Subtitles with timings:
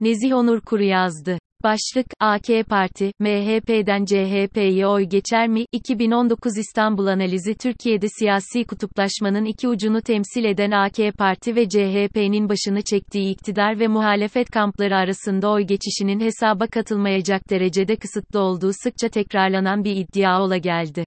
[0.00, 1.38] Nezih Onur Kuru yazdı.
[1.62, 5.64] Başlık, AK Parti, MHP'den CHP'ye oy geçer mi?
[5.72, 12.82] 2019 İstanbul analizi Türkiye'de siyasi kutuplaşmanın iki ucunu temsil eden AK Parti ve CHP'nin başını
[12.82, 19.84] çektiği iktidar ve muhalefet kampları arasında oy geçişinin hesaba katılmayacak derecede kısıtlı olduğu sıkça tekrarlanan
[19.84, 21.04] bir iddia ola geldi.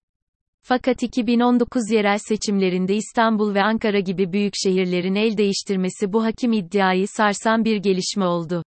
[0.61, 7.07] Fakat 2019 yerel seçimlerinde İstanbul ve Ankara gibi büyük şehirlerin el değiştirmesi bu hakim iddiayı
[7.07, 8.63] sarsan bir gelişme oldu.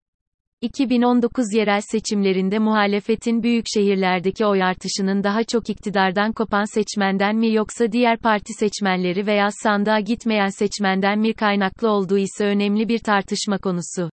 [0.63, 7.93] 2019 yerel seçimlerinde muhalefetin büyük şehirlerdeki oy artışının daha çok iktidardan kopan seçmenden mi yoksa
[7.93, 14.11] diğer parti seçmenleri veya sandığa gitmeyen seçmenden mi kaynaklı olduğu ise önemli bir tartışma konusu.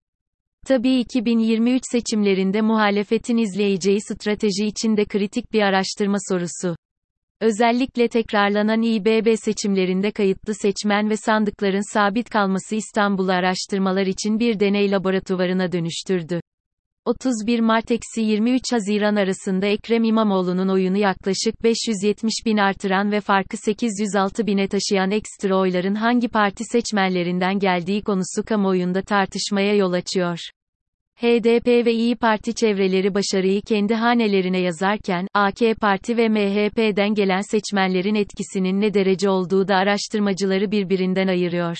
[0.67, 6.75] Tabii 2023 seçimlerinde muhalefetin izleyeceği strateji için de kritik bir araştırma sorusu.
[7.41, 14.91] Özellikle tekrarlanan İBB seçimlerinde kayıtlı seçmen ve sandıkların sabit kalması İstanbul araştırmalar için bir deney
[14.91, 16.41] laboratuvarına dönüştürdü.
[17.05, 24.67] 31 Mart-23 Haziran arasında Ekrem İmamoğlu'nun oyunu yaklaşık 570 bin artıran ve farkı 806 bine
[24.67, 30.39] taşıyan ekstra oyların hangi parti seçmenlerinden geldiği konusu kamuoyunda tartışmaya yol açıyor.
[31.21, 38.15] HDP ve İyi Parti çevreleri başarıyı kendi hanelerine yazarken, AK Parti ve MHP'den gelen seçmenlerin
[38.15, 41.77] etkisinin ne derece olduğu da araştırmacıları birbirinden ayırıyor.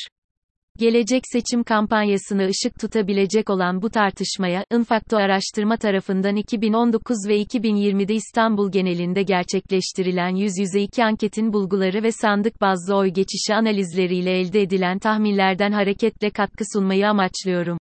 [0.80, 8.72] Gelecek seçim kampanyasını ışık tutabilecek olan bu tartışmaya, Infakto araştırma tarafından 2019 ve 2020'de İstanbul
[8.72, 15.00] genelinde gerçekleştirilen yüz yüze iki anketin bulguları ve sandık bazlı oy geçişi analizleriyle elde edilen
[15.00, 17.78] tahminlerden hareketle katkı sunmayı amaçlıyorum.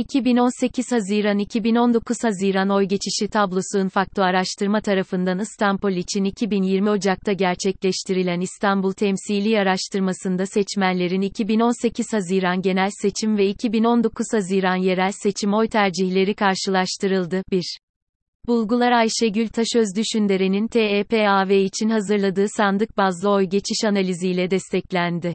[0.00, 8.40] 2018 Haziran 2019 Haziran oy geçişi tablosu Infakto araştırma tarafından İstanbul için 2020 Ocak'ta gerçekleştirilen
[8.40, 16.34] İstanbul temsili araştırmasında seçmenlerin 2018 Haziran genel seçim ve 2019 Haziran yerel seçim oy tercihleri
[16.34, 17.42] karşılaştırıldı.
[17.52, 17.78] 1.
[18.46, 25.34] Bulgular Ayşegül Taşözdüşündere'nin TEPAV için hazırladığı sandık bazlı oy geçiş analiziyle desteklendi.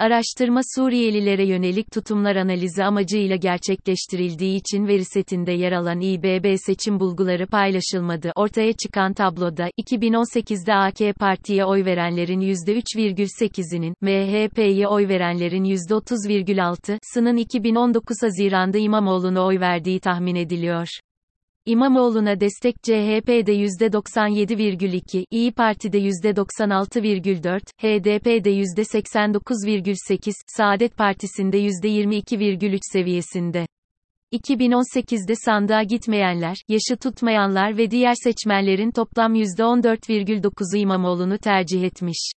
[0.00, 7.46] Araştırma Suriyelilere yönelik tutumlar analizi amacıyla gerçekleştirildiği için veri setinde yer alan İBB seçim bulguları
[7.46, 8.32] paylaşılmadı.
[8.36, 18.78] Ortaya çıkan tabloda, 2018'de AK Parti'ye oy verenlerin %3,8'inin, MHP'ye oy verenlerin %30,6'sının 2019 Haziran'da
[18.78, 20.88] İmamoğlu'na oy verdiği tahmin ediliyor.
[21.66, 33.66] İmamoğlu'na destek CHP'de %97,2, İyi Parti'de %96,4, HDP'de %89,8, Saadet Partisi'nde %22,3 seviyesinde.
[34.32, 42.32] 2018'de sandığa gitmeyenler, yaşı tutmayanlar ve diğer seçmenlerin toplam %14,9'u İmamoğlu'nu tercih etmiş.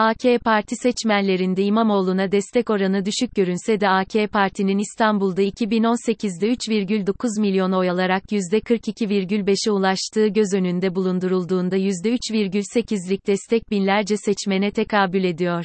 [0.00, 7.72] AK Parti seçmenlerinde İmamoğlu'na destek oranı düşük görünse de AK Parti'nin İstanbul'da 2018'de 3,9 milyon
[7.72, 15.64] oy alarak %42,5'e ulaştığı göz önünde bulundurulduğunda %3,8'lik destek binlerce seçmene tekabül ediyor.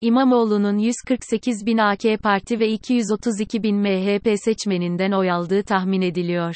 [0.00, 6.54] İmamoğlu'nun 148 bin AK Parti ve 232 bin MHP seçmeninden oy aldığı tahmin ediliyor.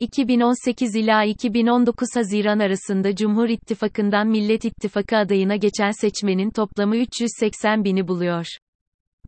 [0.00, 8.08] 2018 ila 2019 Haziran arasında Cumhur İttifakı'ndan Millet İttifakı adayına geçen seçmenin toplamı 380 bini
[8.08, 8.46] buluyor.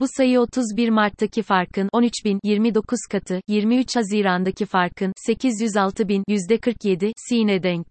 [0.00, 7.12] Bu sayı 31 Mart'taki farkın 13 bin 29 katı, 23 Haziran'daki farkın 806 bin %47
[7.16, 7.86] sine denk.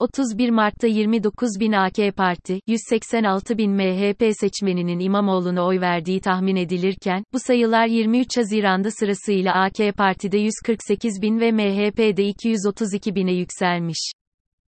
[0.00, 7.24] 31 Mart'ta 29 bin AK Parti, 186 bin MHP seçmeninin İmamoğlu'na oy verdiği tahmin edilirken,
[7.32, 14.12] bu sayılar 23 Haziran'da sırasıyla AK Parti'de 148 bin ve MHP'de 232 bine yükselmiş.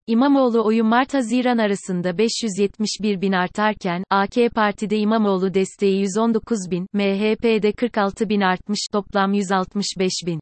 [0.07, 8.29] İmamoğlu oyu Mart-Haziran arasında 571 bin artarken, AK Parti'de İmamoğlu desteği 119 bin, MHP'de 46
[8.29, 10.41] bin artmış, toplam 165 bin.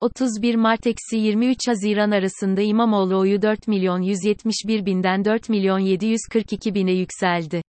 [0.00, 7.62] 31 Mart-23 Haziran arasında İmamoğlu oyu 4 milyon 171 binden 4 milyon 742 bine yükseldi.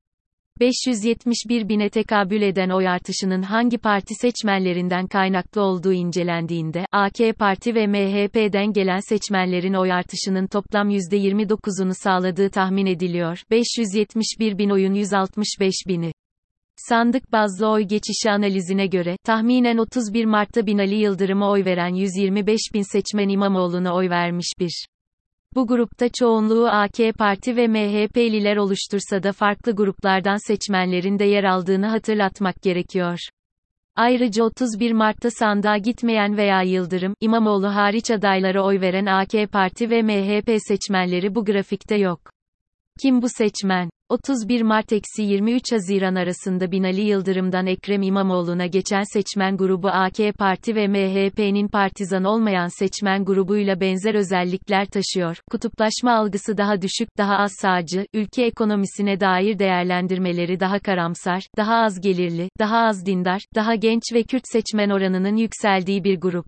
[0.60, 7.86] 571 bine tekabül eden oy artışının hangi parti seçmenlerinden kaynaklı olduğu incelendiğinde, AK Parti ve
[7.86, 13.42] MHP'den gelen seçmenlerin oy artışının toplam %29'unu sağladığı tahmin ediliyor.
[13.50, 16.12] 571 bin oyun 165 bini.
[16.88, 22.92] Sandık bazlı oy geçişi analizine göre, tahminen 31 Mart'ta Binali Yıldırım'a oy veren 125 bin
[22.92, 24.86] seçmen İmamoğlu'na oy vermiş bir.
[25.54, 31.86] Bu grupta çoğunluğu AK Parti ve MHP'liler oluştursa da farklı gruplardan seçmenlerin de yer aldığını
[31.86, 33.18] hatırlatmak gerekiyor.
[33.96, 40.02] Ayrıca 31 Mart'ta sandığa gitmeyen veya Yıldırım, İmamoğlu hariç adaylara oy veren AK Parti ve
[40.02, 42.20] MHP seçmenleri bu grafikte yok.
[43.00, 43.90] Kim bu seçmen?
[44.08, 51.68] 31 Mart-23 Haziran arasında Binali Yıldırım'dan Ekrem İmamoğlu'na geçen seçmen grubu AK Parti ve MHP'nin
[51.68, 55.36] partizan olmayan seçmen grubuyla benzer özellikler taşıyor.
[55.50, 62.00] Kutuplaşma algısı daha düşük, daha az sağcı, ülke ekonomisine dair değerlendirmeleri daha karamsar, daha az
[62.00, 66.46] gelirli, daha az dindar, daha genç ve Kürt seçmen oranının yükseldiği bir grup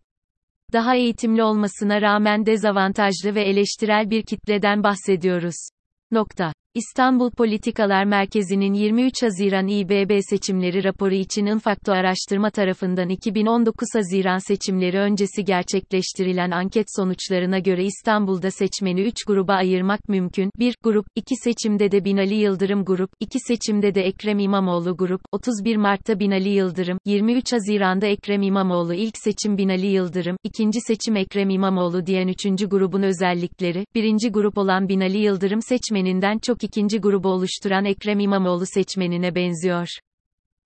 [0.72, 5.73] daha eğitimli olmasına rağmen dezavantajlı ve eleştirel bir kitleden bahsediyoruz.
[6.14, 6.52] Nokta.
[6.76, 14.98] İstanbul Politikalar Merkezi'nin 23 Haziran İBB seçimleri raporu için Infakto araştırma tarafından 2019 Haziran seçimleri
[14.98, 20.50] öncesi gerçekleştirilen anket sonuçlarına göre İstanbul'da seçmeni 3 gruba ayırmak mümkün.
[20.58, 20.74] 1.
[20.82, 26.20] Grup, 2 seçimde de Binali Yıldırım Grup, 2 seçimde de Ekrem İmamoğlu Grup, 31 Mart'ta
[26.20, 32.28] Binali Yıldırım, 23 Haziran'da Ekrem İmamoğlu ilk seçim Binali Yıldırım, ikinci seçim Ekrem İmamoğlu diyen
[32.28, 38.66] üçüncü grubun özellikleri, birinci grup olan Binali Yıldırım seçmeninden çok ikinci grubu oluşturan Ekrem İmamoğlu
[38.66, 39.88] seçmenine benziyor.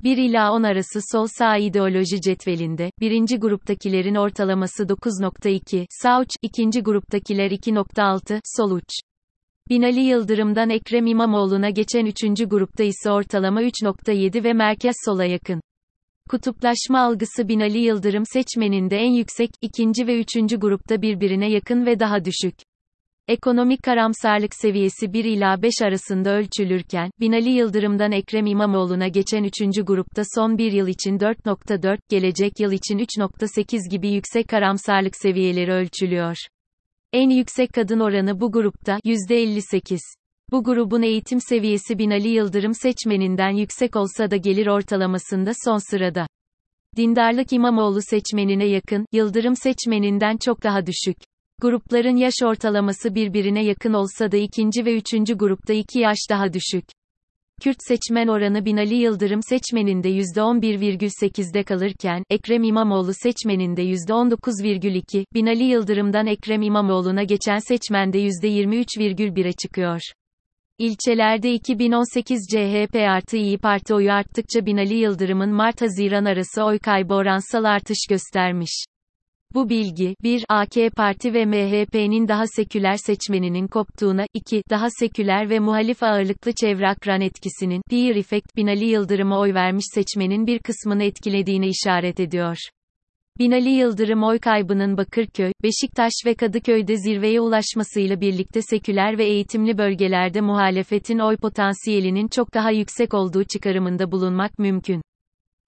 [0.04, 7.50] 1 ila 10 arası sol-sağ ideoloji cetvelinde, birinci gruptakilerin ortalaması 9.2, sağ uç, ikinci gruptakiler
[7.50, 8.88] 2.6, sol uç.
[9.70, 15.60] Binali Yıldırım'dan Ekrem İmamoğlu'na geçen üçüncü grupta ise ortalama 3.7 ve merkez sola yakın.
[16.30, 22.24] Kutuplaşma algısı Binali Yıldırım seçmeninde en yüksek, ikinci ve üçüncü grupta birbirine yakın ve daha
[22.24, 22.67] düşük.
[23.28, 29.52] Ekonomik karamsarlık seviyesi 1 ila 5 arasında ölçülürken, Binali Yıldırım'dan Ekrem İmamoğlu'na geçen 3.
[29.86, 36.36] grupta son bir yıl için 4.4, gelecek yıl için 3.8 gibi yüksek karamsarlık seviyeleri ölçülüyor.
[37.12, 39.98] En yüksek kadın oranı bu grupta, %58.
[40.52, 46.26] Bu grubun eğitim seviyesi Binali Yıldırım seçmeninden yüksek olsa da gelir ortalamasında son sırada.
[46.96, 51.16] Dindarlık İmamoğlu seçmenine yakın, Yıldırım seçmeninden çok daha düşük.
[51.60, 56.84] Grupların yaş ortalaması birbirine yakın olsa da ikinci ve üçüncü grupta iki yaş daha düşük.
[57.62, 66.62] Kürt seçmen oranı Binali Yıldırım seçmeninde %11,8'de kalırken, Ekrem İmamoğlu seçmeninde %19,2, Binali Yıldırım'dan Ekrem
[66.62, 70.00] İmamoğlu'na geçen seçmende %23,1'e çıkıyor.
[70.78, 77.64] İlçelerde 2018 CHP artı İyi Parti oyu arttıkça Binali Yıldırım'ın Mart-Haziran arası oy kaybı oransal
[77.64, 78.84] artış göstermiş.
[79.54, 80.44] Bu bilgi, 1.
[80.48, 84.62] AK Parti ve MHP'nin daha seküler seçmeninin koptuğuna, 2.
[84.70, 90.46] Daha seküler ve muhalif ağırlıklı çevre akran etkisinin, peer effect, Binali Yıldırım'a oy vermiş seçmenin
[90.46, 92.56] bir kısmını etkilediğine işaret ediyor.
[93.38, 100.40] Binali Yıldırım oy kaybının Bakırköy, Beşiktaş ve Kadıköy'de zirveye ulaşmasıyla birlikte seküler ve eğitimli bölgelerde
[100.40, 105.02] muhalefetin oy potansiyelinin çok daha yüksek olduğu çıkarımında bulunmak mümkün.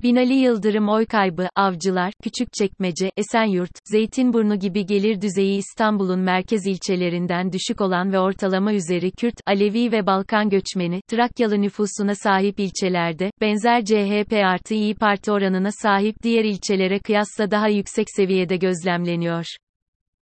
[0.03, 7.81] Binali Yıldırım oy kaybı, Avcılar, Küçükçekmece, Esenyurt, Zeytinburnu gibi gelir düzeyi İstanbul'un merkez ilçelerinden düşük
[7.81, 14.33] olan ve ortalama üzeri Kürt, Alevi ve Balkan göçmeni, Trakyalı nüfusuna sahip ilçelerde, benzer CHP
[14.33, 19.45] artı İyi Parti oranına sahip diğer ilçelere kıyasla daha yüksek seviyede gözlemleniyor.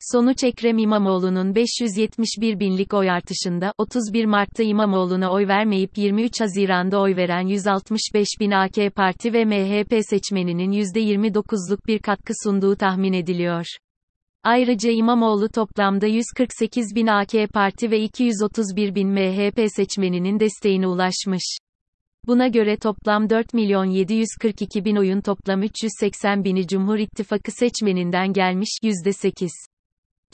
[0.00, 7.16] Sonuç Ekrem İmamoğlu'nun 571 binlik oy artışında, 31 Mart'ta İmamoğlu'na oy vermeyip 23 Haziran'da oy
[7.16, 13.66] veren 165 bin AK Parti ve MHP seçmeninin %29'luk bir katkı sunduğu tahmin ediliyor.
[14.44, 21.58] Ayrıca İmamoğlu toplamda 148 bin AK Parti ve 231 bin MHP seçmeninin desteğine ulaşmış.
[22.26, 28.70] Buna göre toplam 4 milyon 742 bin oyun toplam 380 bini Cumhur İttifakı seçmeninden gelmiş
[28.82, 29.48] %8.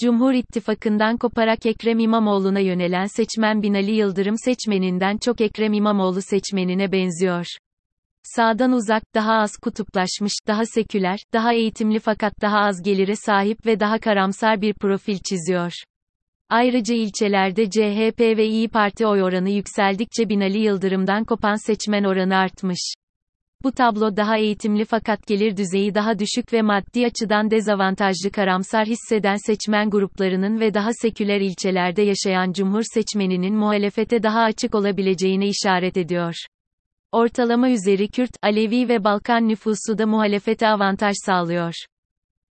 [0.00, 7.46] Cumhur İttifakı'ndan koparak Ekrem İmamoğlu'na yönelen seçmen Binali Yıldırım seçmeninden çok Ekrem İmamoğlu seçmenine benziyor.
[8.22, 13.80] Sağdan uzak, daha az kutuplaşmış, daha seküler, daha eğitimli fakat daha az gelire sahip ve
[13.80, 15.72] daha karamsar bir profil çiziyor.
[16.48, 22.94] Ayrıca ilçelerde CHP ve İyi Parti oy oranı yükseldikçe Binali Yıldırım'dan kopan seçmen oranı artmış.
[23.64, 29.36] Bu tablo daha eğitimli fakat gelir düzeyi daha düşük ve maddi açıdan dezavantajlı karamsar hisseden
[29.46, 36.34] seçmen gruplarının ve daha seküler ilçelerde yaşayan cumhur seçmeninin muhalefete daha açık olabileceğine işaret ediyor.
[37.12, 41.74] Ortalama üzeri Kürt, Alevi ve Balkan nüfusu da muhalefete avantaj sağlıyor.